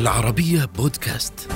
[0.00, 1.48] العربية بودكاست.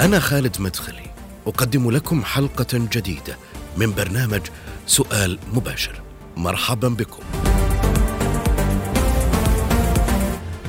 [0.00, 1.10] أنا خالد مدخلي،
[1.46, 3.36] أقدم لكم حلقة جديدة
[3.76, 4.40] من برنامج
[4.86, 6.02] سؤال مباشر.
[6.36, 7.22] مرحبا بكم.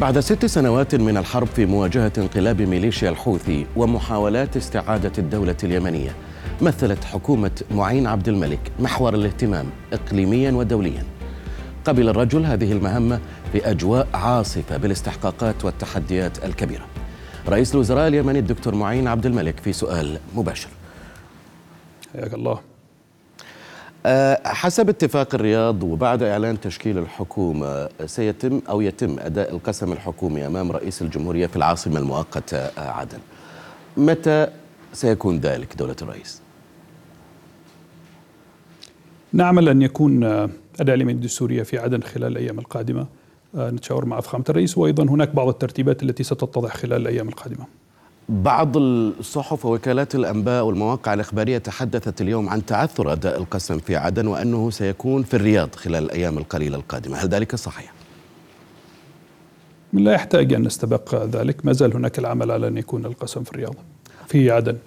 [0.01, 6.15] بعد ست سنوات من الحرب في مواجهة انقلاب ميليشيا الحوثي ومحاولات استعادة الدولة اليمنية،
[6.61, 11.03] مثلت حكومة معين عبد الملك محور الاهتمام إقليميا ودوليا.
[11.85, 13.19] قبل الرجل هذه المهمة
[13.51, 16.85] في أجواء عاصفة بالاستحقاقات والتحديات الكبيرة.
[17.49, 20.69] رئيس الوزراء اليمني الدكتور معين عبد الملك في سؤال مباشر.
[22.13, 22.59] حياك الله.
[24.05, 30.71] أه حسب اتفاق الرياض وبعد إعلان تشكيل الحكومة سيتم أو يتم أداء القسم الحكومي أمام
[30.71, 33.19] رئيس الجمهورية في العاصمة المؤقتة عدن.
[33.97, 34.47] متى
[34.93, 36.41] سيكون ذلك دولة الرئيس؟
[39.33, 40.23] نعمل أن يكون
[40.79, 43.01] أداء اليمين الدستورية في عدن خلال الأيام القادمة.
[43.01, 43.20] آه،
[43.55, 47.65] نتشاور مع فخامة الرئيس وأيضا هناك بعض الترتيبات التي ستتضح خلال الأيام القادمة.
[48.29, 54.69] بعض الصحف ووكالات الأنباء والمواقع الإخبارية تحدثت اليوم عن تعثر أداء القسم في عدن وأنه
[54.69, 57.17] سيكون في الرياض خلال الأيام القليلة القادمة.
[57.17, 57.93] هل ذلك صحيح؟
[59.93, 61.65] لا يحتاج أن نستبق ذلك.
[61.65, 63.75] ما زال هناك العمل على أن يكون القسم في الرياض
[64.27, 64.77] في عدن.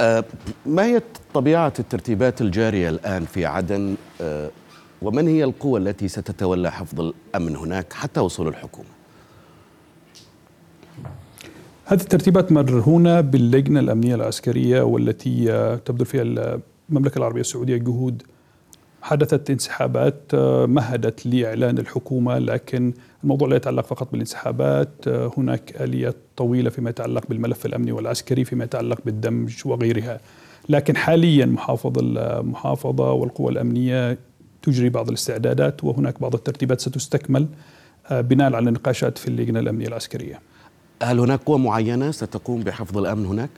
[0.00, 0.24] أه
[0.66, 1.02] ما هي
[1.34, 4.50] طبيعة الترتيبات الجارية الآن في عدن؟ أه
[5.02, 8.88] ومن هي القوى التي ستتولى حفظ الأمن هناك حتى وصول الحكومة؟
[11.84, 15.44] هذه الترتيبات مرهونة باللجنة الأمنية العسكرية والتي
[15.84, 18.22] تبذل فيها المملكة العربية السعودية جهود.
[19.02, 20.34] حدثت انسحابات
[20.64, 22.92] مهدت لإعلان الحكومة لكن
[23.22, 25.08] الموضوع لا يتعلق فقط بالانسحابات.
[25.08, 30.20] هناك اليات طويلة فيما يتعلق بالملف الأمني والعسكري فيما يتعلق بالدمج وغيرها.
[30.68, 34.18] لكن حاليا محافظ المحافظه والقوى الأمنية
[34.62, 37.46] تجري بعض الاستعدادات وهناك بعض الترتيبات ستستكمل
[38.10, 40.40] آه، بناء على النقاشات في اللجنة الأمنية العسكرية
[41.02, 43.50] هل هناك قوى معينة ستقوم بحفظ الأمن هناك؟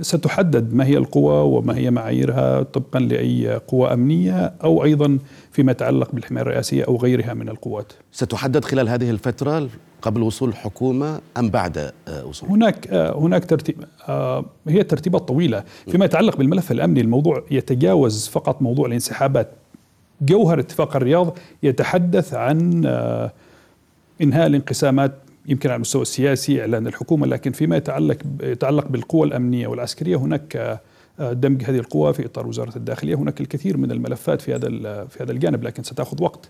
[0.00, 5.18] ستحدد ما هي القوى وما هي معاييرها طبقا لأي قوى أمنية أو أيضا
[5.52, 7.92] فيما يتعلق بالحماية الرئاسية أو غيرها من القوات.
[8.12, 9.68] ستحدد خلال هذه الفترة
[10.02, 11.78] قبل وصول الحكومة أم بعد
[12.08, 17.44] آه، وصول؟ هناك آه، هناك ترتيب آه، هي ترتيبات طويلة فيما يتعلق بالملف الأمني الموضوع
[17.50, 19.50] يتجاوز فقط موضوع الانسحابات.
[20.22, 22.86] جوهر اتفاق الرياض يتحدث عن
[24.22, 25.12] إنهاء الانقسامات
[25.50, 30.80] يمكن على المستوى السياسي إعلان الحكومة لكن فيما يتعلق يتعلق بالقوى الأمنية والعسكرية هناك
[31.20, 33.14] آه، دمج هذه القوى في إطار وزارة الداخلية.
[33.14, 34.68] هناك الكثير من الملفات في هذا
[35.04, 36.48] في هذا الجانب لكن ستأخذ وقت.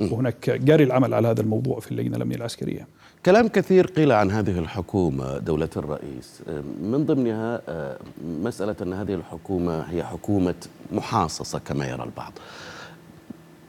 [0.00, 2.86] وهناك جاري العمل على هذا الموضوع في اللجنة الأمنية العسكرية.
[3.26, 6.42] كلام كثير قيل عن هذه الحكومة دولة الرئيس.
[6.48, 10.54] آه، من ضمنها آه، مسألة أن هذه الحكومة هي حكومة
[10.92, 12.32] محاصصة كما يرى البعض.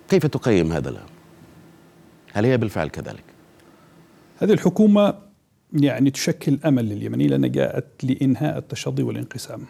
[0.09, 1.09] كيف تقيم هذا الأمر؟
[2.33, 3.34] هل هي بالفعل كذلك؟
[4.37, 5.13] هذه الحكومة
[5.73, 9.61] يعني تشكل أمل لليمنيين لأنها جاءت لإنهاء التشظي والانقسام.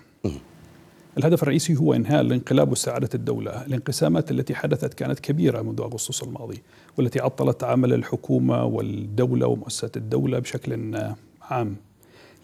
[1.18, 3.66] الهدف الرئيسي هو إنهاء الانقلاب واستعادة الدولة.
[3.66, 6.62] الانقسامات التي حدثت كانت كبيرة منذ أغسطس الماضي
[6.98, 10.96] والتي عطلت عمل الحكومة والدولة ومؤسسات الدولة بشكل
[11.42, 11.76] عام.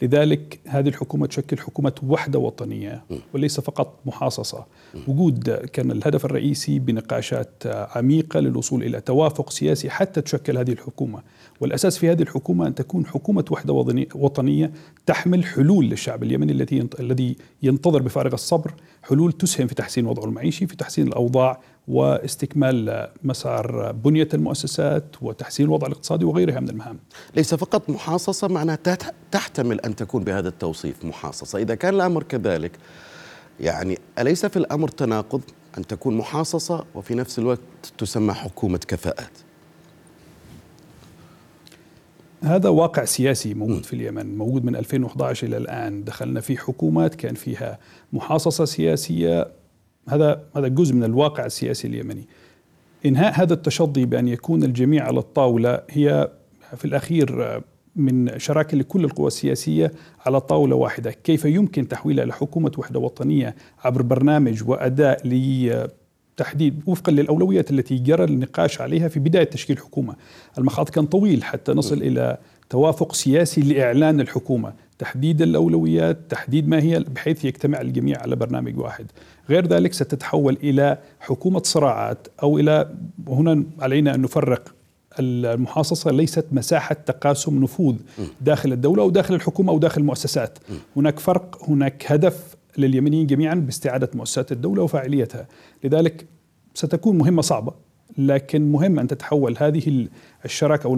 [0.02, 3.04] لذلك هذه الحكومة تشكل حكومة وحدة وطنية
[3.34, 4.66] وليس فقط محاصصة.
[5.08, 11.22] وجود كان الهدف الرئيسي بنقاشات عميقة للوصول إلى توافق سياسي حتى تشكل هذه الحكومة.
[11.60, 13.74] والأساس في هذه الحكومة أن تكون حكومة وحدة
[14.16, 14.72] وطنية
[15.06, 18.74] تحمل حلول للشعب اليمني الذي الذي ينتظر بفارغ الصبر
[19.04, 25.88] حلول تسهم في تحسين وضعه المعيشي في تحسين الأوضاع واستكمال مسار بنية المؤسسات وتحسين الوضع
[25.88, 27.00] الاقتصادي وغيرها من المهام.
[27.36, 28.78] ليس فقط محاصصة معناها
[29.32, 31.60] تحتمل أن تكون بهذا التوصيف محاصصة.
[31.60, 32.72] إذا كان الأمر كذلك
[33.60, 35.42] يعني أليس في الأمر تناقض
[35.78, 37.60] أن تكون محاصصة وفي نفس الوقت
[37.98, 39.32] تسمى حكومة كفاءات؟
[42.44, 46.04] هذا واقع سياسي موجود في اليمن موجود من 2011 إلى الآن.
[46.04, 47.80] دخلنا في حكومات كان فيها
[48.14, 49.61] محاصصة سياسية
[50.10, 52.28] هذا هذا جزء من الواقع السياسي اليمني
[53.06, 56.30] إنهاء هذا التشظي بأن يكون الجميع على الطاولة هي
[56.78, 57.62] في الأخير
[57.96, 59.92] من شراكة لكل القوى السياسية
[60.26, 67.12] على طاولة واحدة، كيف يمكن تحويلها إلى حكومة وحدة وطنية عبر برنامج واداء لتحديد وفقا
[67.12, 70.16] للأولويات التي جرى النقاش عليها في بداية تشكيل حكومة.
[70.58, 72.38] المخاض كان طويل حتى نصل إلى
[72.70, 79.06] توافق سياسي لإعلان الحكومة، تحديد الأولويات، تحديد ما هي بحيث يجتمع الجميع على برنامج واحد.
[79.50, 82.96] غير ذلك ستتحول إلى حكومة صراعات أو إلى
[83.28, 84.74] وهنا علينا أن نفرق.
[85.20, 87.96] المحاصصة ليست مساحة تقاسم نفوذ
[88.42, 90.60] داخل الدولة أو داخل الحكومة أو داخل المؤسسات،
[90.96, 95.48] هناك فرق، هناك هدف لليمنيين جميعا باستعادة مؤسسات الدولة وفاعليتها،
[95.84, 96.26] لذلك
[96.74, 97.74] ستكون مهمة صعبة
[98.18, 100.08] لكن مهم أن تتحول هذه
[100.46, 100.94] الشراكة أو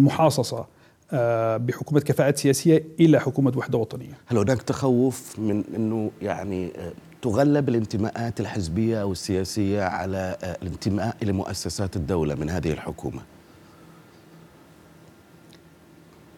[1.13, 4.17] آه، بحكومة كفاءات سياسية إلى حكومة وحدة وطنية.
[4.25, 11.15] هل هناك تخوف من إنه يعني آه، تغلب الانتماءات الحزبية أو السياسية على آه، الانتماء
[11.23, 13.21] إلى مؤسسات الدولة من هذه الحكومة؟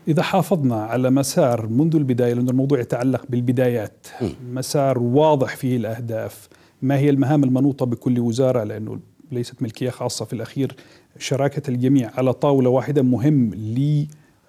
[0.08, 4.08] إذا حافظنا على مسار منذ البداية لأن الموضوع يتعلق بالبدايات
[4.52, 6.50] مسار واضح فيه الأهداف
[6.82, 9.00] ما هي المهام المنوطة بكل وزارة لأنه
[9.32, 10.76] ليست ملكية خاصة في الأخير
[11.20, 13.54] شراكة الجميع على طاولة واحدة مهم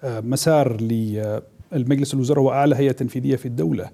[0.03, 3.89] لمسار للمجلس الوزراء وأعلى هيئة تنفيذية في الدولة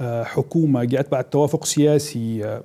[0.00, 2.60] حكومة جاءت بعد توافق سياسي.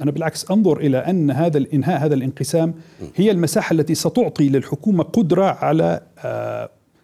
[0.00, 2.74] أنا بالعكس أنظر إلى أن هذا الإنهاء هذا الانقسام
[3.16, 6.00] هي المساحة التي ستعطي للحكومة قدرة على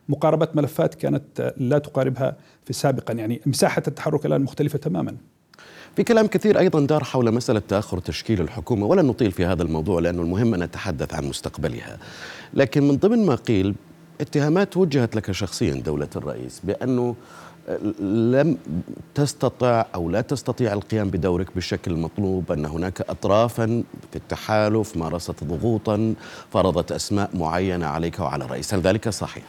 [0.09, 3.15] مقاربة ملفات كانت لا تقاربها في سابقا.
[3.15, 5.17] يعني مساحة التحرك الآن مختلفة تماما.
[5.97, 10.01] في كلام كثير أيضا دار حول مسألة تأخر تشكيل الحكومة ولا نطيل في هذا الموضوع
[10.01, 11.99] لأنه المهم أن نتحدث عن مستقبلها.
[12.55, 13.75] لكن من ضمن ما قيل
[14.21, 17.17] اتهامات وجهت لك شخصيا دولة الرئيس بأنه
[18.01, 18.59] لم
[19.15, 26.15] تستطع أو لا تستطيع القيام بدورك بالشكل المطلوب أن هناك اطرافا في التحالف مارست ضغوطا
[26.53, 29.45] فرضت أسماء معينة عليك وعلى الرئيس، هل ذلك صحيح؟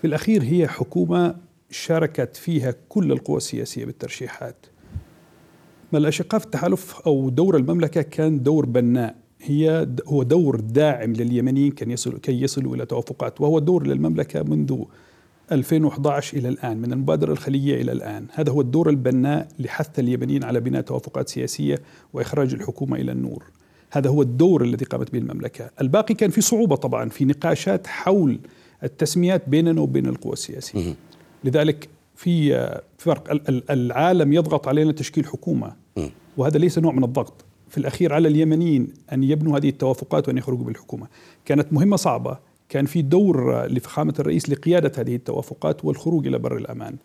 [0.00, 1.36] في الأخير هي حكومة
[1.70, 4.66] شاركت فيها كل القوى السياسية بالترشيحات.
[5.92, 9.23] ما الأشقاء في التحالف أو دور المملكة كان دور بناء.
[9.44, 14.82] هي هو دور داعم لليمنيين كي يصلوا كي يصلوا إلى توافقات وهو دور للمملكة منذ
[15.52, 18.26] 2011 إلى الآن من المبادرة الخليجية إلى الآن.
[18.32, 21.78] هذا هو الدور البناء لحث اليمنيين على بناء توافقات سياسية
[22.12, 23.44] وإخراج الحكومة إلى النور.
[23.90, 25.70] هذا هو الدور الذي قامت به المملكة.
[25.80, 28.38] الباقي كان في صعوبة طبعا في نقاشات حول
[28.84, 30.94] التسميات بيننا وبين القوى السياسية.
[31.44, 35.72] لذلك في فرق العالم يضغط علينا تشكيل حكومة.
[36.36, 37.44] وهذا ليس نوع من الضغط.
[37.74, 41.06] في الأخير على اليمنيين أن يبنوا هذه التوافقات وأن يخرجوا بالحكومة.
[41.44, 42.38] كانت مهمة صعبة.
[42.68, 46.96] كان في دور لفخامة الرئيس لقيادة هذه التوافقات والخروج إلى بر الأمان.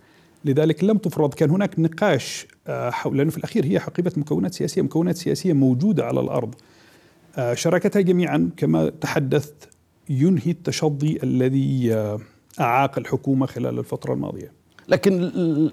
[0.45, 1.33] لذلك لم تفرض.
[1.33, 4.81] كان هناك نقاش آه، حول لأنه في الأخير هي حقيبة مكونات سياسية.
[4.81, 6.55] مكونات سياسية موجودة على الأرض.
[7.37, 9.69] آه، شراكتها جميعا كما تحدثت
[10.09, 12.19] ينهي التشظي الذي آه،
[12.59, 14.51] أعاق الحكومة خلال الفترة الماضية.
[14.89, 15.11] لكن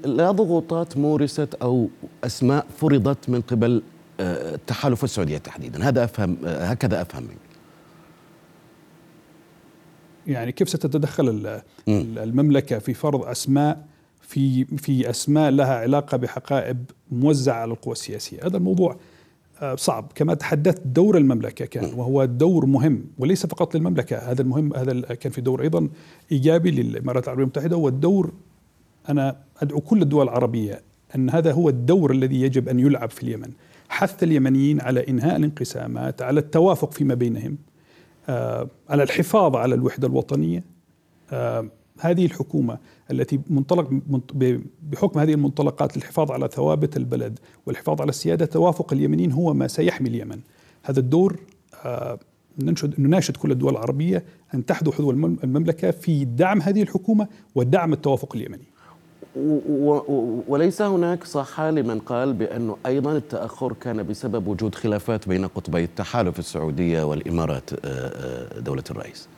[0.04, 1.88] لا ضغوطات مورست أو
[2.24, 3.82] أسماء فرضت من قبل
[4.20, 5.88] التحالف السعودية تحديدا.
[5.88, 7.36] هذا أفهم آه، هكذا أفهم منك.
[10.26, 13.86] يعني كيف ستتدخل المملكة في فرض أسماء
[14.20, 18.96] في في أسماء لها علاقة بحقائب موزعة على القوى السياسية؟ هذا الموضوع
[19.62, 20.12] آه، صعب.
[20.14, 24.16] كما تحدثت دور المملكة كان وهو دور مهم وليس فقط للمملكة.
[24.16, 25.88] هذا المهم هذا كان في دور أيضا
[26.32, 28.32] إيجابي للإمارات العربية المتحدة والدور
[29.08, 30.82] أنا أدعو كل الدول العربية
[31.14, 33.50] أن هذا هو الدور الذي يجب أن يلعب في اليمن.
[33.88, 37.58] حث اليمنيين على إنهاء الانقسامات على التوافق فيما بينهم
[38.28, 40.64] آه، على الحفاظ على الوحدة الوطنية.
[41.32, 41.68] آه،
[42.00, 42.78] هذه الحكومة
[43.10, 43.90] التي منطلق
[44.82, 50.08] بحكم هذه المنطلقات للحفاظ على ثوابت البلد والحفاظ على السيادة توافق اليمنيين هو ما سيحمي
[50.08, 50.40] اليمن.
[50.82, 51.36] هذا الدور
[51.84, 52.18] آه،
[52.58, 54.24] ننشد نناشد كل الدول العربية
[54.54, 58.64] أن تحدو حذو المملكة في دعم هذه الحكومة ودعم التوافق اليمني.
[60.48, 66.38] وليس هناك صحة لمن قال بأنه أيضا التأخر كان بسبب وجود خلافات بين قطبي التحالف
[66.38, 69.28] السعودية والإمارات آه، آه، دولة الرئيس.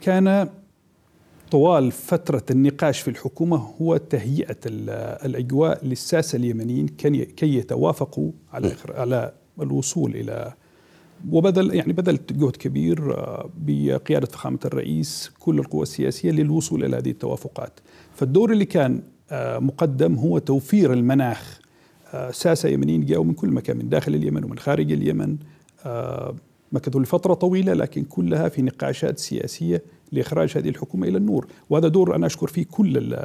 [0.00, 0.48] كان
[1.50, 10.10] طوال فترة النقاش في الحكومة هو تهيئة الأجواء للساسة اليمنيين كي يتوافقوا على على الوصول
[10.16, 10.52] إلى
[11.30, 17.10] وبذل يعني بذلت جهد كبير آه، بقيادة فخامة الرئيس كل القوى السياسية للوصول إلى هذه
[17.10, 17.80] التوافقات.
[18.14, 21.60] فالدور اللي كان آه، مقدم هو توفير المناخ
[22.14, 25.36] آه، ساسة يمنيين جاءوا من كل مكان من داخل اليمن ومن خارج اليمن.
[26.72, 29.82] مكثوا لفترة طويلة لكن كلها في نقاشات سياسية
[30.12, 31.46] لإخراج هذه الحكومة إلى النور.
[31.70, 33.16] وهذا دور أنا أشكر فيه كل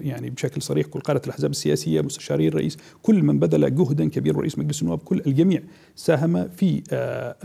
[0.00, 4.58] يعني بشكل صريح كل قادة الأحزاب السياسية مستشاري الرئيس كل من بذل جهدا كبيرا رئيس
[4.58, 5.62] مجلس النواب كل الجميع
[5.96, 7.36] ساهم في آه،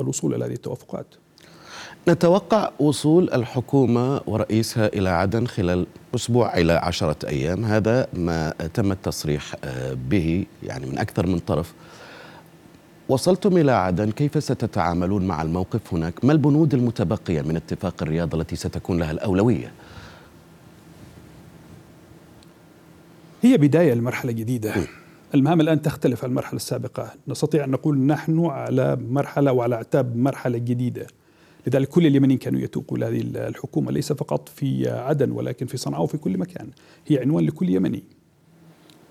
[0.00, 1.06] الوصول إلى هذه التوافقات.
[2.08, 7.64] نتوقع وصول الحكومة ورئيسها إلى عدن خلال أسبوع إلى عشرة أيام.
[7.64, 11.74] هذا ما تم التصريح آه، به يعني من أكثر من طرف.
[13.08, 18.56] وصلتم إلى عدن كيف ستتعاملون مع الموقف هناك؟ ما البنود المتبقية من اتفاق الرياض التي
[18.56, 19.72] ستكون لها الأولوية؟
[23.42, 24.74] هي بداية لمرحلة جديدة.
[25.34, 27.12] المهام الآن تختلف عن المرحلة السابقة.
[27.28, 31.06] نستطيع أن نقول نحن على مرحلة وعلى أعتاب مرحلة جديدة.
[31.66, 36.18] لذلك كل اليمنيين كانوا يتوقوا لهذه الحكومة ليس فقط في عدن ولكن في صنعاء وفي
[36.18, 36.70] كل مكان.
[37.06, 38.02] هي عنوان لكل يمني.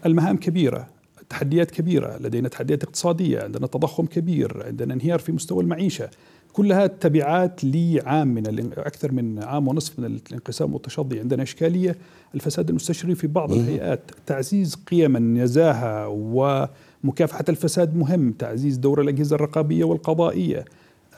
[0.05, 0.96] المهام كبيرة.
[1.29, 6.09] تحديات كبيرة لدينا تحديات اقتصادية عندنا تضخم كبير عندنا انهيار في مستوى المعيشة.
[6.53, 11.19] كلها تبعات لعام من أكثر من عام ونصف من الانقسام والتشظي.
[11.19, 11.95] عندنا إشكالية
[12.35, 19.83] الفساد المستشري في بعض الهيئات تعزيز قيم النزاهة ومكافحة الفساد مهم تعزيز دور الأجهزة الرقابية
[19.83, 20.65] والقضائية.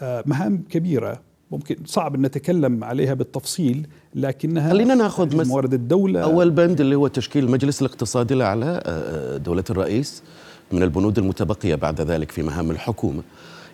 [0.02, 1.22] آه، مهام كبيرة.
[1.52, 5.48] ممكن صعب أن نتكلم عليها بالتفصيل لكنها خلينا ناخذ.
[5.48, 10.24] موارد الدولة أول بند اللي هو تشكيل المجلس الاقتصادي الأعلى آه، آه، دولة الرئيس
[10.72, 13.24] من البنود المتبقية بعد ذلك في مهام الحكومة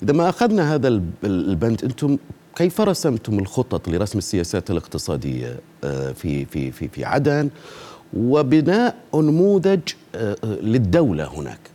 [0.04, 2.18] إذا ما أخذنا هذا البند أنتم
[2.56, 7.50] كيف رسمتم الخطط لرسم السياسات الاقتصادية آه، في في في في عدن
[8.14, 9.80] وبناء نموذج
[10.44, 11.75] للدولة هناك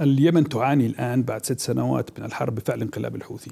[0.00, 3.50] اليمن تعاني الآن بعد ست سنوات من الحرب بفعل انقلاب الحوثي.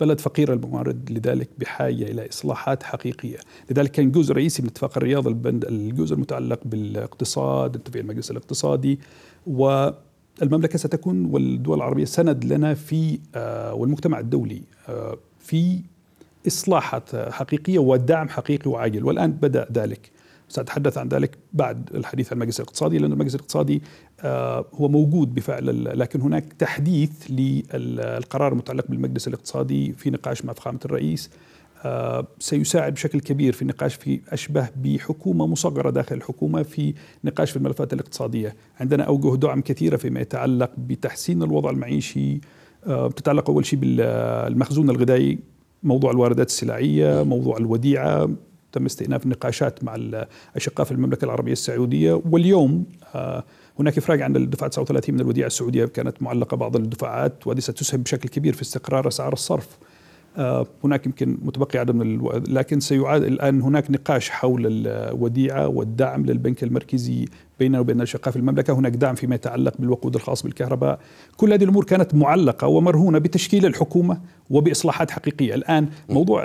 [0.00, 3.36] بلد فقير الموارد لذلك بحاجة إلى إصلاحات حقيقية.
[3.70, 8.98] لذلك كان جزء رئيسي من اتفاق الرياض البند الجزء المتعلق بالاقتصاد اتفاق المجلس الاقتصادي
[9.46, 15.80] والمملكة ستكون والدول العربية سند لنا في آه، والمجتمع الدولي آه، في
[16.46, 19.04] إصلاحات حقيقية ودعم حقيقي وعاجل.
[19.04, 20.10] والآن بدأ ذلك.
[20.52, 23.82] سأتحدث عن ذلك بعد الحديث عن المجلس الاقتصادي لأن المجلس الاقتصادي
[24.20, 30.80] آه، هو موجود بفعل لكن هناك تحديث للقرار المتعلق بالمجلس الاقتصادي في نقاش مع فخامة
[30.84, 31.30] الرئيس
[31.84, 36.94] آه، سيساعد بشكل كبير في النقاش في أشبه بحكومة مصغرة داخل الحكومة في
[37.24, 38.56] نقاش في الملفات الاقتصادية.
[38.80, 42.40] عندنا أوجه دعم كثيرة فيما يتعلق بتحسين الوضع المعيشي
[42.86, 45.38] آه، بتتعلق أول شيء بالمخزون الغذائي
[45.82, 48.28] موضوع الواردات السلعية موضوع الوديعة
[48.72, 52.22] تم استئناف النقاشات مع الاشقاء في المملكة العربية السعودية.
[52.30, 53.44] واليوم آه،
[53.78, 58.28] هناك إفراج عن الدفعة 39 من الوديعة السعودية كانت معلقة بعض الدفعات وهذه ستسهم بشكل
[58.28, 59.68] كبير في استقرار أسعار الصرف.
[60.84, 62.32] هناك يمكن متبقي عدد من ألو...
[62.48, 67.24] لكن سيعاد الآن هناك نقاش حول الوديعة والدعم للبنك المركزي
[67.58, 71.00] بيننا وبين الاشقاء في المملكة، هناك دعم فيما يتعلق بالوقود الخاص بالكهرباء،
[71.36, 74.20] كل هذه الأمور كانت معلقة ومرهونة بتشكيل الحكومة
[74.50, 76.44] وبإصلاحات حقيقية، الآن موضوع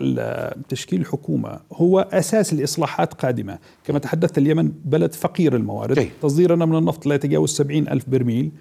[0.70, 7.06] تشكيل الحكومة هو أساس الاصلاحات قادمة، كما تحدثت اليمن بلد فقير الموارد، تصديرنا من النفط
[7.06, 8.52] لا يتجاوز 70 ألف برميل،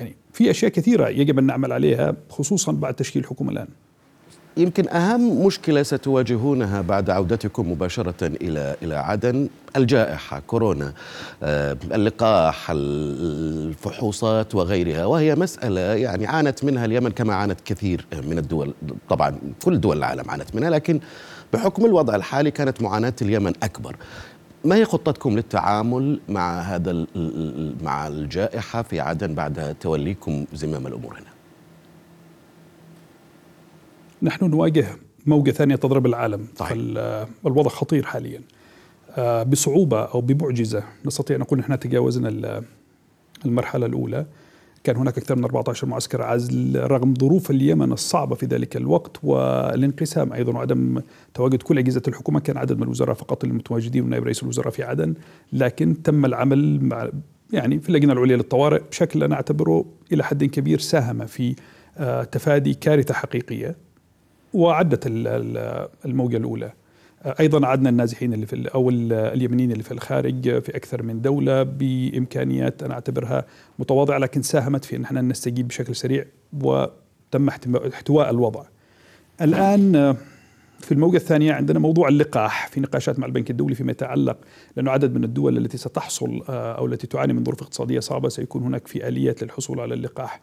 [0.00, 3.68] يعني في أشياء كثيرة يجب أن نعمل عليها خصوصا بعد تشكيل الحكومة الآن.
[4.56, 10.92] يمكن أهم مشكلة ستواجهونها بعد عودتكم مباشرة إلى إلى عدن الجائحة كورونا.
[11.42, 15.04] آه، اللقاح الفحوصات وغيرها.
[15.04, 18.74] وهي مسألة يعني عانت منها اليمن كما عانت كثير من الدول
[19.08, 21.00] طبعا كل دول العالم عانت منها لكن
[21.52, 23.96] بحكم الوضع الحالي كانت معاناة اليمن أكبر.
[24.64, 27.06] ما هي خطتكم للتعامل مع هذا
[27.82, 31.31] مع الجائحة في عدن بعد توليكم زمام الأمور هنا؟
[34.22, 34.86] نحن نواجه
[35.26, 36.46] موجة ثانية تضرب العالم.
[36.56, 36.78] صحيح.
[37.46, 38.40] الوضع خطير حاليا.
[39.16, 42.62] آه، بصعوبة أو بمعجزة نستطيع نقول نحن تجاوزنا
[43.44, 44.26] المرحلة الأولى.
[44.84, 50.32] كان هناك أكثر من 14 معسكر عزل رغم ظروف اليمن الصعبة في ذلك الوقت والانقسام
[50.32, 51.00] أيضا وعدم
[51.34, 55.14] تواجد كل أجهزة الحكومة كان عدد من الوزراء فقط المتواجدين ونائب رئيس الوزراء في عدن.
[55.52, 57.10] لكن تم العمل مع
[57.52, 61.54] يعني في اللجنة العليا للطوارئ بشكل أنا أعتبره إلى حد كبير ساهم في
[61.98, 63.76] آه، تفادي كارثة حقيقية.
[64.54, 65.02] وعدت
[66.06, 66.72] الموجة الأولى
[67.40, 72.82] أيضا عدنا النازحين اللي في أو اليمنيين اللي في الخارج في أكثر من دولة بإمكانيات
[72.82, 73.44] أنا أعتبرها
[73.78, 76.24] متواضعة لكن ساهمت في إن إحنا نستجيب بشكل سريع
[76.62, 78.62] وتم احتواء الوضع.
[79.40, 80.16] الآن
[80.80, 84.38] في الموجة الثانية عندنا موضوع اللقاح في نقاشات مع البنك الدولي فيما يتعلق
[84.76, 88.86] لأنه عدد من الدول التي ستحصل أو التي تعاني من ظروف اقتصادية صعبة سيكون هناك
[88.86, 90.40] في آليات للحصول على اللقاح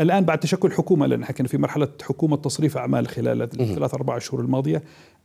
[0.00, 4.40] الآن بعد تشكل حكومة لأن كنا في مرحلة حكومة تصريف أعمال خلال الثلاث أربع شهور
[4.40, 4.82] الماضية.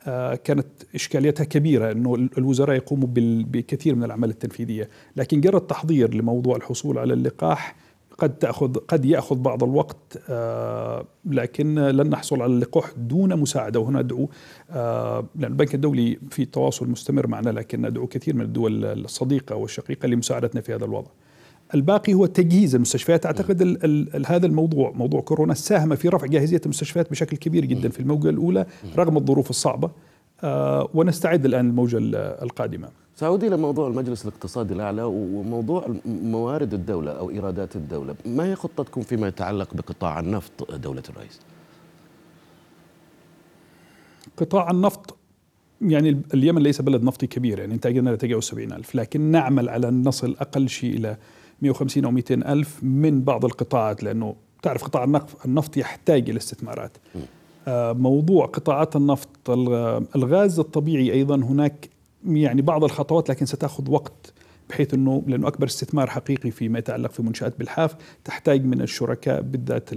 [0.08, 3.08] آه، كانت إشكاليتها كبيرة إنه الوزراء يقوموا
[3.46, 7.76] بكثير من الأعمال التنفيذية، لكن جرى التحضير لموضوع الحصول على اللقاح.
[8.18, 14.00] قد تاخذ قد يأخذ بعض الوقت آه، لكن لن نحصل على اللقاح دون مساعدة وهنا
[14.00, 14.30] أدعو
[14.72, 20.08] آه، لأن البنك الدولي في تواصل مستمر معنا لكن ندعو كثير من الدول الصديقة والشقيقة
[20.08, 21.10] لمساعدتنا في هذا الوضع.
[21.74, 23.26] الباقي هو تجهيز المستشفيات.
[23.26, 27.66] أعتقد ال ال ال هذا الموضوع موضوع كورونا ساهم في رفع جاهزية المستشفيات بشكل كبير
[27.66, 28.66] جدا في الموجة الأولى
[28.98, 29.92] رغم الظروف الصعبة.
[30.44, 31.98] آه ونستعد الآن للموجة
[32.44, 32.88] القادمة.
[33.16, 38.16] سأعود إلى موضوع المجلس الاقتصادي الأعلى وموضوع موارد الدولة أو إيرادات الدولة.
[38.26, 41.40] ما هي خطتكم فيما يتعلق بقطاع النفط دولة الرئيس؟
[44.38, 45.16] قطاع النفط
[45.82, 49.90] يعني اليمن ليس بلد نفطي كبير يعني إنتاجنا لا يتجاوز 70 ألف لكن نعمل على
[49.90, 51.18] أن نصل أقل شيء إلى
[51.62, 55.04] 150 أو 200 ألف من بعض القطاعات لأنه تعرف قطاع
[55.46, 56.98] النفط يحتاج إلى استثمارات
[57.68, 59.30] آه، موضوع قطاعات النفط
[60.16, 61.90] الغاز الطبيعي أيضا هناك
[62.26, 64.34] يعني بعض الخطوات لكن ستأخذ وقت
[64.70, 67.96] بحيث إنه لأنه أكبر استثمار حقيقي فيما يتعلق في منشآت بالحاف
[68.26, 69.90] تحتاج من الشركاء بالذات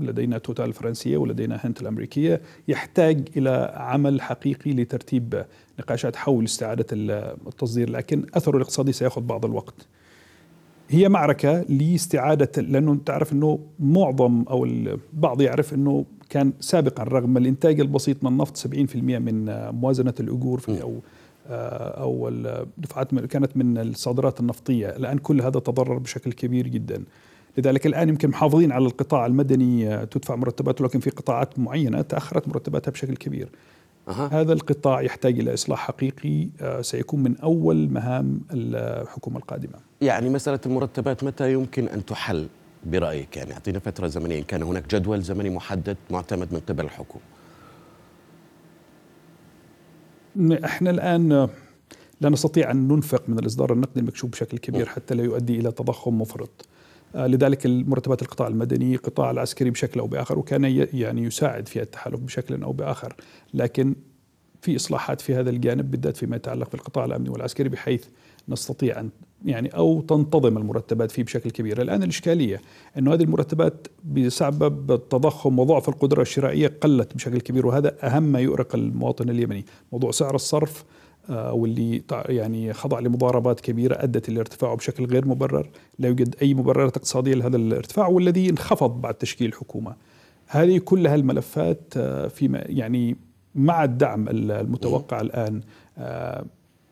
[0.00, 5.44] لدينا توتال الفرنسية ولدينا هنت الأمريكية يحتاج إلى عمل حقيقي لترتيب
[5.78, 9.86] نقاشات حول استعادة التصدير لكن أثره الاقتصادي سيأخذ بعض الوقت.
[10.88, 17.80] هي معركة لاستعادة لأنه تعرف إنه معظم أو البعض يعرف إنه كان سابقا رغم الإنتاج
[17.80, 21.00] البسيط من النفط 70% من موازنة الأجور في
[21.48, 27.04] آه، أو الدفعات كانت من الصادرات النفطية، الآن كل هذا تضرر بشكل كبير جدا.
[27.58, 32.90] لذلك الآن يمكن محافظين على القطاع المدني تدفع مرتباته لكن في قطاعات معينة تأخرت مرتباتها
[32.90, 33.48] بشكل كبير.
[34.08, 34.12] أه.
[34.12, 39.78] هذا القطاع يحتاج إلى إصلاح حقيقي آه، سيكون من أول مهام الحكومة القادمة.
[40.00, 42.48] يعني مسألة المرتبات متى يمكن أن تحل
[42.86, 47.24] برأيك؟ يعني أعطينا فترة زمنية، كان هناك جدول زمني محدد معتمد من قبل الحكومة.
[50.64, 51.48] إحنا الآن
[52.20, 56.20] لا نستطيع أن ننفق من الإصدار النقدي المكشوف بشكل كبير حتى لا يؤدي إلى تضخم
[56.20, 56.66] مفرط.
[57.14, 62.20] آه، لذلك المرتبات القطاع المدني القطاع العسكري بشكل أو بآخر وكان يعني يساعد في التحالف
[62.20, 63.14] بشكل أو بآخر.
[63.54, 63.94] لكن
[64.62, 68.04] في إصلاحات في هذا الجانب بالذات فيما يتعلق بالقطاع الأمني والعسكري بحيث
[68.48, 69.10] نستطيع أن
[69.44, 72.60] يعني أو تنتظم المرتبات فيه بشكل كبير، الآن الإشكالية
[72.98, 78.74] إنه هذه المرتبات بسبب التضخم وضعف القدرة الشرائية قلت بشكل كبير وهذا أهم ما يؤرق
[78.74, 80.84] المواطن اليمني، موضوع سعر الصرف
[81.28, 86.96] واللي يعني خضع لمضاربات كبيرة أدت إلى ارتفاعه بشكل غير مبرر، لا يوجد أي مبررات
[86.96, 89.96] اقتصادية لهذا الارتفاع والذي انخفض بعد تشكيل الحكومة.
[90.46, 93.16] هذه كلها الملفات آه، فيما يعني
[93.54, 95.60] مع الدعم المتوقع الآن
[95.98, 96.44] آه،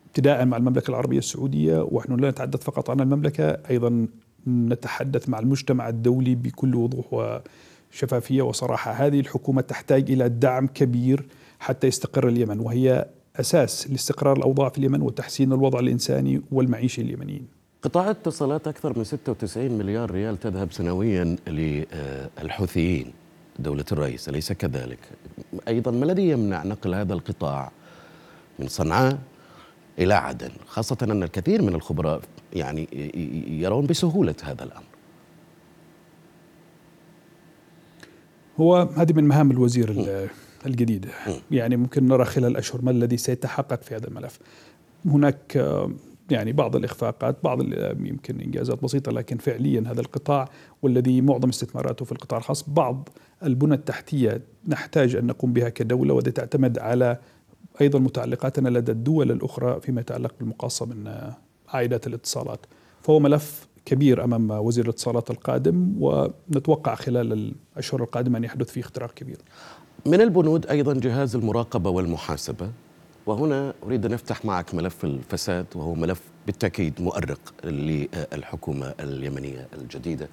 [0.07, 4.07] ابتداء مع المملكة العربية السعودية ونحن لا نتحدث فقط عن المملكة أيضا
[4.47, 7.05] نتحدث مع المجتمع الدولي بكل وضوح
[7.91, 8.91] وشفافية وصراحة.
[8.91, 11.25] هذه الحكومة تحتاج إلى دعم كبير
[11.59, 13.05] حتى يستقر اليمن وهي
[13.39, 17.47] أساس لاستقرار الأوضاع في اليمن وتحسين الوضع الإنساني والمعيشي اليمنيين.
[17.81, 23.13] قطاع الاتصالات أكثر من 96 مليار ريال تذهب سنويا للحوثيين
[23.59, 24.99] دولة الرئيس أليس كذلك؟
[25.67, 27.71] أيضا ما الذي يمنع نقل هذا القطاع
[28.59, 29.19] من صنعاء
[29.99, 32.21] إلى عدن خاصة أن الكثير من الخبراء
[32.53, 32.87] يعني
[33.61, 34.83] يرون بسهولة هذا الأمر
[38.59, 40.05] هو هذه من مهام الوزير
[40.65, 41.05] الجديد
[41.51, 44.39] يعني ممكن نرى خلال أشهر ما الذي سيتحقق في هذا الملف.
[45.05, 45.57] هناك
[46.31, 47.61] يعني بعض الإخفاقات بعض
[47.99, 50.49] يمكن إنجازات بسيطة لكن فعليا هذا القطاع
[50.81, 53.09] والذي معظم استثماراته في القطاع الخاص بعض
[53.43, 57.17] البنى التحتية نحتاج أن نقوم بها كدولة وذي تعتمد على
[57.81, 61.31] أيضا متعلقاتنا لدى الدول الأخرى فيما يتعلق بالمقاصة من
[61.69, 62.59] عائدات الاتصالات.
[63.01, 69.13] فهو ملف كبير أمام وزير الاتصالات القادم ونتوقع خلال الأشهر القادمة أن يحدث فيه اختراق
[69.13, 69.37] كبير.
[70.05, 72.69] من البنود أيضا جهاز المراقبة والمحاسبة
[73.25, 80.27] وهنا أريد أن أفتح معك ملف الفساد وهو ملف بالتأكيد مؤرق للحكومة اليمنية الجديدة.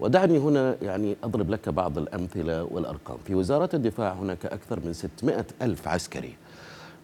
[0.00, 3.18] ودعني هنا يعني أضرب لك بعض الأمثلة والأرقام.
[3.26, 6.34] في وزارة الدفاع هناك أكثر من 600 ألف عسكري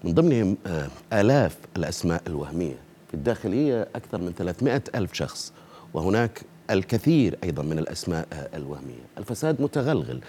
[0.05, 2.77] من ضمنهم آه، آلاف الأسماء الوهمية.
[3.09, 5.53] في الداخلية أكثر من 300 ألف شخص
[5.95, 9.04] وهناك الكثير أيضا من الأسماء آه، الوهمية.
[9.18, 10.20] الفساد متغلغل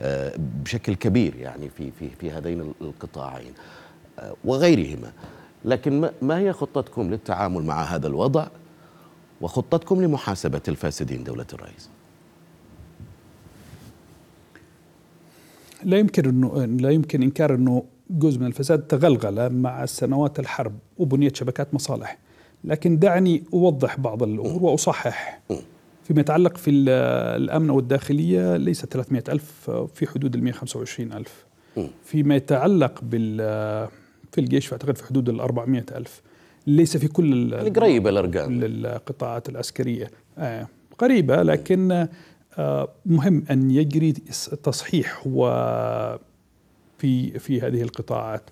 [0.00, 3.52] آه، بشكل كبير يعني في, في, في هذين القطاعين
[4.44, 5.12] وغيرهما.
[5.64, 8.46] لكن ما هي خطتكم للتعامل مع هذا الوضع؟
[9.40, 11.88] وخطتكم لمحاسبة الفاسدين دولة الرئيس.
[15.84, 21.32] لا يمكن إنه لا يمكن إنكار إنه جزء من الفساد تغلغل مع سنوات الحرب وبنية
[21.34, 22.18] شبكات مصالح.
[22.64, 25.40] لكن دعني أوضح بعض الأمور وأصحح.
[26.04, 31.44] فيما يتعلق في الأمن والداخلية ليس 300 ألف في حدود ال 125 ألف.
[32.04, 33.36] فيما يتعلق بال
[34.32, 36.22] في الجيش فأعتقد في حدود ال 400 ألف.
[36.66, 38.60] ليس في كل يعني قريبة الأرقام.
[38.62, 40.10] القطاعات العسكرية.
[40.38, 42.08] آه قريبة لكن
[42.58, 44.12] آه مهم أن يجري
[44.62, 45.46] تصحيح و
[46.98, 48.50] في في هذه القطاعات.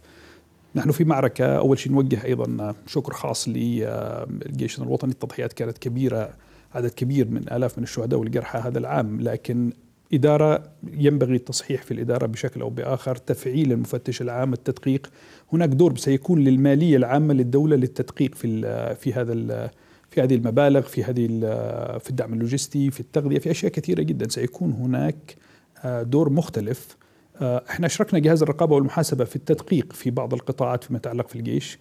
[0.74, 5.10] نحن في معركة أول شيء نوجه أيضا شكر خاص للجيش الوطني.
[5.10, 6.34] التضحيات كانت كبيرة.
[6.74, 9.72] عدد كبير من آلاف من الشهداء والجرحى هذا العام لكن
[10.14, 15.10] إدارة ينبغي التصحيح في الإدارة بشكل أو بآخر تفعيل المفتش العام التدقيق.
[15.52, 19.70] هناك دور سيكون للمالية العامة للدولة للتدقيق في في هذا
[20.10, 21.26] في هذه المبالغ في هذه
[21.98, 24.28] في الدعم اللوجستي في التغذية في أشياء كثيرة جدا.
[24.28, 25.36] سيكون هناك
[25.84, 26.96] آه، دور مختلف.
[27.40, 31.78] آه، إحنا أشركنا جهاز الرقابة والمحاسبة في التدقيق في بعض القطاعات فيما يتعلق في الجيش.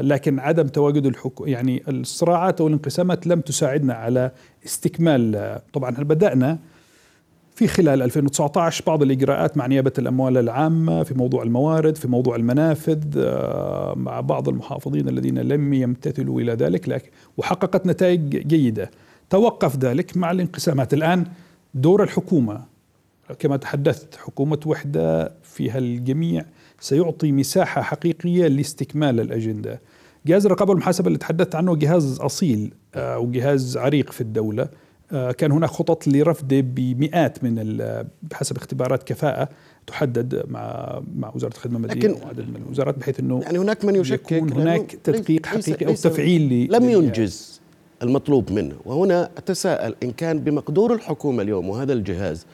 [0.00, 4.30] لكن عدم تواجد الحكو يعني الصراعات أو الانقسامات لم تساعدنا على
[4.64, 6.58] استكمال طبعا هل بدأنا
[7.54, 12.98] في خلال 2019 بعض الإجراءات مع نيابة الأموال العامة في موضوع الموارد في موضوع المنافذ
[13.16, 18.90] آه، مع بعض المحافظين الذين لم يمتثلوا إلى ذلك لكن وحققت نتائج جيدة.
[19.30, 20.94] توقف ذلك مع الانقسامات.
[20.94, 21.24] الآن
[21.74, 22.64] دور الحكومة
[23.38, 26.44] كما تحدثت حكومة وحدة فيها الجميع
[26.82, 29.80] سيعطي مساحة حقيقية لاستكمال الأجندة.
[30.26, 34.68] جهاز الرقابة والمحاسبة اللي تحدثت عنه جهاز أصيل آه، وجهاز عريق في الدولة.
[35.12, 37.76] آه، كان هناك خطط لرفده بمئات من
[38.22, 39.48] بحسب اختبارات كفاءة
[39.86, 44.32] تحدد مع مع وزارة الخدمة المدنية وعدد من الوزارات بحيث إنه يعني هناك من يشكك
[44.32, 47.60] يكون هناك تدقيق حقيقي أو تفعيل لم ينجز
[48.02, 48.76] المطلوب منه.
[48.84, 52.46] وهنا أتساءل إن كان بمقدور الحكومة اليوم وهذا الجهاز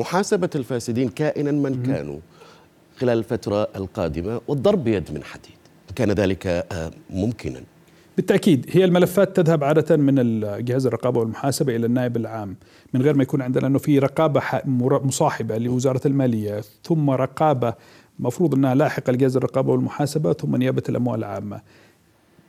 [0.00, 2.18] محاسبة الفاسدين كائنا من كانوا
[2.96, 5.54] خلال الفترة القادمة والضرب بيد من حديد
[5.94, 7.60] كان ذلك آه، ممكنا
[8.16, 12.56] بالتأكيد هي الملفات تذهب عادة من جهاز الرقابة والمحاسبة إلى النائب العام
[12.94, 14.42] من غير ما يكون عندنا أنه في رقابة
[15.04, 17.74] مصاحبة لوزارة المالية ثم رقابة
[18.18, 21.60] مفروض أنها لاحقة لجهاز الرقابة والمحاسبة ثم نيابة الأموال العامة.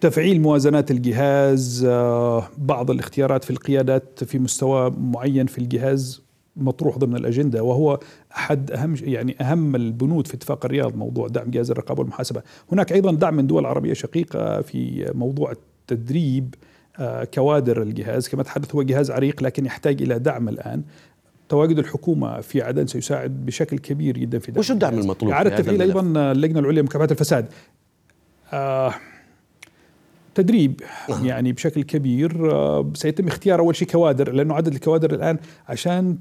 [0.02, 6.25] تفعيل موازنات الجهاز آه، بعض الاختيارات في القيادات في مستوى معين في الجهاز
[6.58, 8.00] مطروح ضمن الأجندة وهو
[8.36, 12.42] أحد أهم يعني أهم البنود في اتفاق الرياض موضوع دعم جهاز الرقابة والمحاسبة،
[12.72, 16.56] هناك أيضا دعم من دول عربية شقيقة في موضوع التدريب
[17.00, 20.84] آه، كوادر الجهاز كما تحدث هو جهاز عريق لكن يحتاج إلى دعم الآن
[21.50, 25.82] تواجد الحكومة في عدن سيساعد بشكل كبير جدا في دعم وش الدعم المطلوب؟ أعادة تفعيل
[25.82, 27.46] أيضا اللجنة العليا لمكافحة الفساد.
[28.54, 28.94] آه
[30.36, 30.82] تدريب.
[31.24, 35.38] يعني بشكل كبير آه سيتم اختيار أول شيء كوادر لأنه عدد الكوادر الآن
[35.68, 36.18] عشان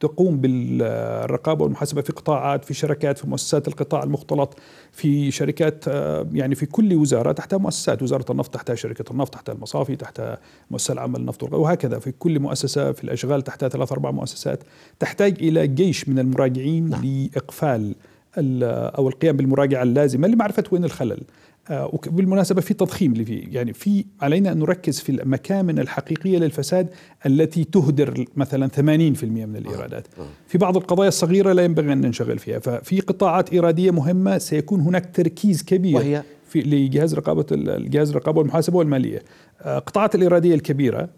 [0.00, 4.56] تقوم بالرقابة والمحاسبة في قطاعات في شركات في مؤسسات القطاع المختلط
[4.92, 9.52] في شركات آه، يعني في كل وزارة تحتها مؤسسات وزارة النفط تحتها شركة النفط تحتها
[9.52, 14.60] المصافي تحتها المؤسسه العامة للنفط وهكذا في كل مؤسسة في الأشغال تحتها ثلاث أربع مؤسسات
[14.98, 17.04] تحتاج إلى جيش من المراجعين نعم.
[17.04, 17.94] لإقفال
[18.38, 21.22] أو القيام بالمراجعة اللازمة لمعرفة وين الخلل
[21.70, 26.88] وبالمناسبة في تضخيم اللي فيه يعني في علينا أن نركز في المكامن الحقيقية للفساد
[27.26, 28.80] التي تهدر مثلا 80%
[29.24, 30.06] من الإيرادات.
[30.18, 30.26] آه، آه.
[30.46, 32.58] في بعض القضايا الصغيرة لا ينبغي أن ننشغل فيها.
[32.58, 38.78] ففي قطاعات إيرادية مهمة سيكون هناك تركيز كبير وهي؟ في لجهاز رقابة الجهاز الرقابة والمحاسبة
[38.78, 39.22] والمالية.
[39.64, 41.08] قطاعات الإيرادية الكبيرة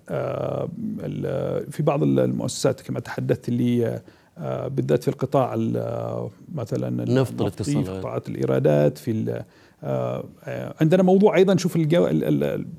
[1.70, 4.00] في بعض المؤسسات كما تحدثت اللي
[4.66, 5.54] بالذات في القطاع
[6.54, 9.42] مثلا النفط الاتصالات قطاعات الإيرادات في
[9.84, 10.24] آه،
[10.80, 12.06] عندنا موضوع أيضا شوف الجو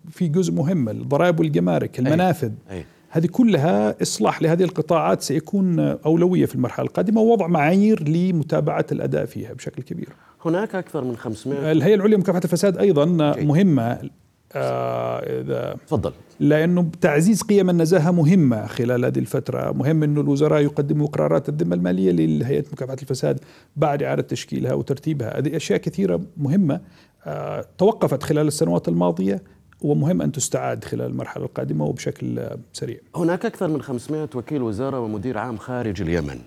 [0.10, 2.78] في جزء مهم الضرائب والجمارك المنافذ أي.
[2.78, 2.86] أي.
[3.10, 9.54] هذه كلها إصلاح لهذه القطاعات سيكون أولوية في المرحلة القادمة ووضع معايير لمتابعة الأداء فيها
[9.54, 10.10] بشكل كبير.
[10.46, 13.06] هناك أكثر من 500 الهيئة العليا لمكافحة الفساد أيضا.
[13.42, 14.10] مهمة آه
[14.56, 21.50] اذا تفضل لأنه تعزيز قيم النزاهة مهمة خلال هذه الفترة، مهم أنه الوزراء يقدموا قرارات
[21.50, 23.40] الذمة المالية لهيئة مكافحة الفساد
[23.76, 26.82] بعد إعادة تشكيلها وترتيبها، هذه أشياء كثيرة مهمة
[27.26, 29.44] آه توقفت خلال السنوات الماضية
[29.82, 32.98] ومهم أن تستعاد خلال المرحلة القادمة وبشكل سريع.
[33.16, 36.40] هناك أكثر من 500 وكيل وزارة ومدير عام خارج اليمن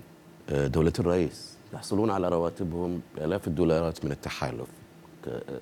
[0.49, 4.67] آه، دولة الرئيس يحصلون على رواتبهم بآلاف الدولارات من التحالف.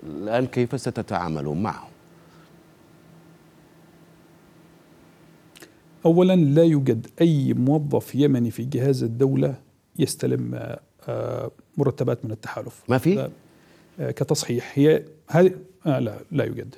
[0.04, 1.95] الآن كيف ستتعاملون معهم؟
[6.06, 9.56] اولا لا يوجد أي موظف يمني في جهاز الدولة
[10.00, 10.60] يستلم
[11.08, 12.84] آه، مرتبات من التحالف.
[12.90, 13.30] ما في؟
[14.00, 14.72] آه، كتصحيح.
[14.76, 15.52] هي هذه
[15.86, 16.76] آه لا لا يوجد.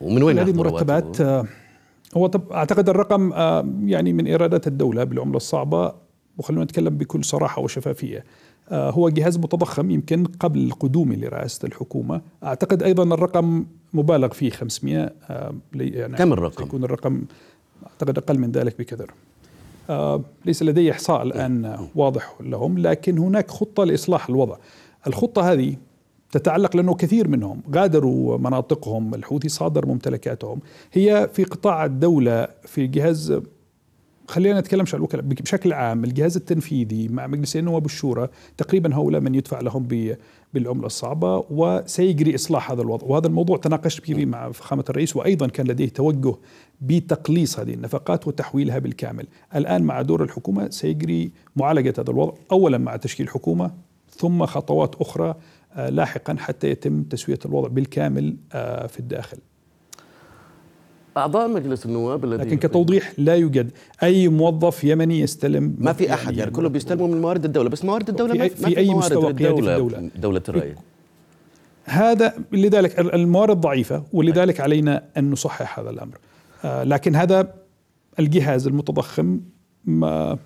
[0.00, 1.46] ومن وين هذه المرتبات آه
[2.16, 5.94] هو طب أعتقد الرقم آه يعني من إيرادات الدولة بالعملة الصعبة
[6.38, 8.24] وخلونا نتكلم بكل صراحة وشفافية.
[8.68, 12.20] آه هو جهاز متضخم يمكن قبل قدومي لرئاسة الحكومة.
[12.44, 17.22] أعتقد أيضا الرقم مبالغ فيه 500 آه يعني كم الرقم؟ يكون الرقم
[17.86, 19.10] أعتقد أقل من ذلك بكثير.
[19.90, 24.56] آه ليس لدي إحصاء الآن واضح لهم لكن هناك خطة لإصلاح الوضع.
[25.06, 25.76] الخطة هذه
[26.32, 30.60] تتعلق لأنه كثير منهم غادروا مناطقهم الحوثي صادر ممتلكاتهم.
[30.92, 33.40] هي في قطاع الدولة في جهاز
[34.32, 35.24] خلينا نتكلم عن الوكلاء.
[35.24, 39.88] بشكل عام الجهاز التنفيذي مع مجلسي النواب والشورى تقريبا هؤلاء من يدفع لهم
[40.54, 43.06] بالعملة الصعبة وسيجري إصلاح هذا الوضع.
[43.06, 46.34] وهذا الموضوع تناقشت فيه مع فخامه الرئيس وأيضا كان لديه توجه
[46.80, 49.26] بتقليص هذه النفقات وتحويلها بالكامل.
[49.56, 53.70] الآن مع دور الحكومة سيجري معالجة هذا الوضع اولا مع تشكيل حكومة
[54.10, 55.34] ثم خطوات أخرى
[55.74, 59.38] آه، لاحقا حتى يتم تسوية الوضع بالكامل آه، في الداخل.
[61.16, 63.70] أعضاء مجلس النواب الذي لكن كتوضيح لا يوجد
[64.02, 68.08] أي موظف يمني يستلم ما في أحد يعني كله بيستلموا من موارد الدولة بس موارد
[68.08, 70.10] الدولة في ما في, في أي مستوى قيادي في الدولة.
[70.16, 70.76] دولة الرئيس
[71.84, 76.18] هذا لذلك الموارد ضعيفة ولذلك علينا أن نصحح هذا الأمر.
[76.64, 77.54] آه لكن هذا
[78.18, 79.40] الجهاز المتضخم
[79.84, 80.38] ما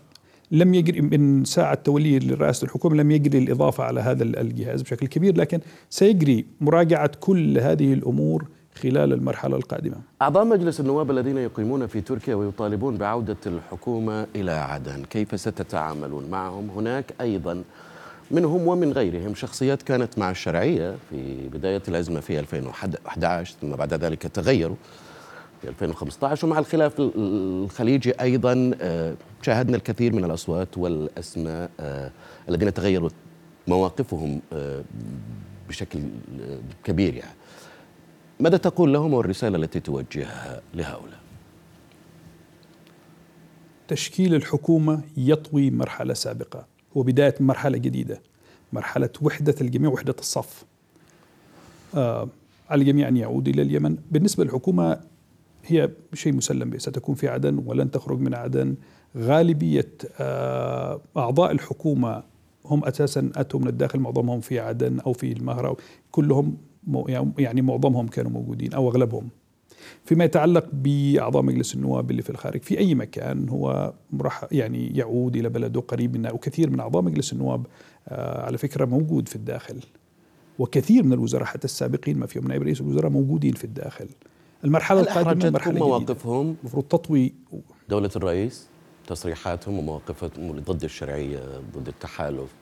[0.50, 5.36] لم يجري من ساعة توليه لرئاسة الحكومة لم يجري الإضافة على هذا الجهاز بشكل كبير
[5.36, 9.96] لكن سيجري مراجعة كل هذه الأمور خلال المرحلة القادمة.
[10.22, 16.70] أعضاء مجلس النواب الذين يقيمون في تركيا ويطالبون بعودة الحكومة إلى عدن كيف ستتعاملون معهم؟
[16.70, 17.62] هناك أيضا
[18.30, 24.22] منهم ومن غيرهم شخصيات كانت مع الشرعية في بداية الأزمة في 2011 ثم بعد ذلك
[24.22, 24.76] تغيروا
[25.62, 32.10] في 2015 ومع الخلاف الخليجي أيضا آه، شاهدنا الكثير من الأصوات والأسماء آه،
[32.48, 33.10] الذين تغيروا
[33.68, 34.82] مواقفهم آه،
[35.68, 35.98] بشكل
[36.84, 37.34] كبير يعني.
[38.40, 41.20] ماذا تقول لهم والرسالة التي توجهها لهؤلاء؟
[43.88, 46.66] تشكيل الحكومة يطوي مرحلة سابقة.
[46.94, 48.20] وبداية مرحلة جديدة
[48.72, 50.64] مرحلة وحدة الجميع وحدة الصف.
[51.94, 52.28] آه
[52.70, 53.96] على الجميع أن يعود إلى اليمن.
[54.10, 55.00] بالنسبة للحكومة
[55.64, 58.74] هي شيء مسلم به ستكون في عدن ولن تخرج من عدن.
[59.16, 62.22] غالبية آه أعضاء الحكومة
[62.64, 65.76] هم أساسا أتوا من الداخل معظمهم في عدن أو في المهرة.
[66.10, 66.56] كلهم
[67.38, 69.28] يعني معظمهم كانوا موجودين أو أغلبهم.
[70.04, 75.36] فيما يتعلق بأعضاء مجلس النواب اللي في الخارج في أي مكان هو راح يعني يعود
[75.36, 77.66] إلى بلده قريب منا وكثير من أعضاء مجلس النواب
[78.08, 79.80] آه على فكرة موجود في الداخل.
[80.58, 84.08] وكثير من الوزراء حتى السابقين ما فيهم نائب رئيس الوزراء موجودين في الداخل.
[84.64, 87.34] المرحلة القادمة مرحلة مواقفهم؟ المفروض تطوي
[87.88, 88.68] دولة الرئيس
[89.06, 92.54] تصريحاتهم ومواقفهم ضد الشرعية ضد التحالف.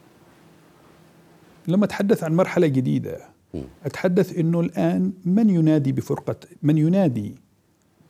[1.69, 3.34] لما أتحدث عن مرحلة جديدة
[3.85, 7.35] أتحدث أنه الآن من ينادي بفرقة من ينادي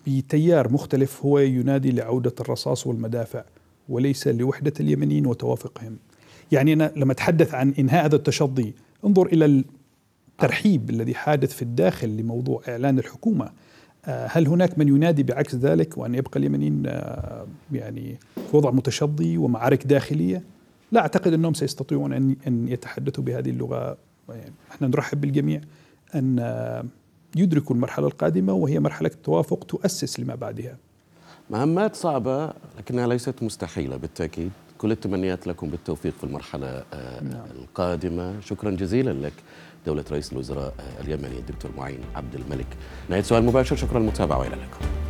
[0.07, 3.45] بتيار مختلف هو ينادي لعودة الرصاص والمدافع
[3.89, 5.97] وليس لوحدة اليمنيين وتوافقهم.
[6.53, 9.65] يعني أنا لما أتحدث عن إنهاء هذا التشظي انظر إلى
[10.33, 13.51] الترحيب الذي حادث في الداخل لموضوع إعلان الحكومة.
[14.07, 18.19] آه، هل هناك من ينادي بعكس ذلك وأن يبقى اليمنيين آه، يعني
[18.51, 20.43] في وضع متشظي ومعارك داخلية؟
[20.93, 22.13] لا أعتقد أنهم سيستطيعون
[22.47, 23.97] أن يتحدثوا بهذه اللغة
[24.71, 25.61] إحنا نرحب بالجميع
[26.15, 26.91] أن
[27.37, 30.77] يدركوا المرحلة القادمة وهي مرحلة توافق تؤسس لما بعدها.
[31.51, 37.47] مهمات صعبة لكنها ليست مستحيلة بالتأكيد، كل التمنيات لكم بالتوفيق في المرحلة آه، نعم.
[37.61, 39.33] القادمة، شكرا جزيلا لك
[39.87, 42.77] دولة رئيس الوزراء اليمني الدكتور معين عبد الملك.
[43.11, 45.04] نهاية سؤال مباشر شكرا للمتابعة وإلى اللقاء.